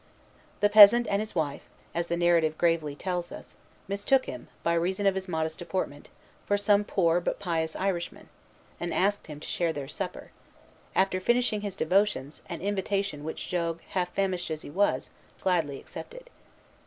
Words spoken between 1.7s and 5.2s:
as the narrative gravely tells us, mistook him, by reason of